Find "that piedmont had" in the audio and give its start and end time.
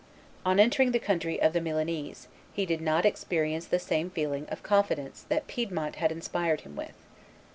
5.29-6.11